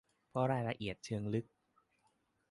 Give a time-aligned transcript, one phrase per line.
[0.29, 1.45] เพราะรายละเอียดเชิงลึก